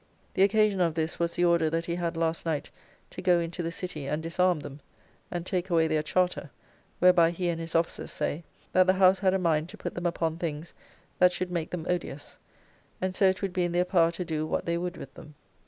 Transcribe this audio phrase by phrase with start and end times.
[0.33, 2.71] The occasion of this was the order that he had last night
[3.11, 4.79] to go into the City and disarm them,
[5.29, 6.49] and take away their charter;
[6.97, 8.43] whereby he and his officers say
[8.73, 10.73] that the House had a mind to put them upon things
[11.19, 12.39] that should make them odious;
[12.99, 15.35] and so it would be in their power to do what they would with them.